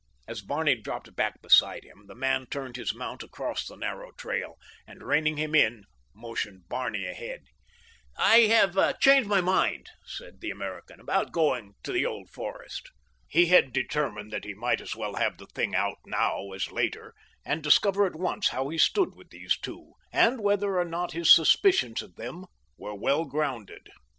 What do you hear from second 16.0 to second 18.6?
now as later, and discover at once